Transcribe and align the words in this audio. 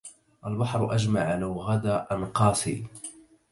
البحر 0.45 0.95
أجمع 0.95 1.35
لو 1.35 1.61
غدا 1.61 2.07
أنقاسي 2.11 2.85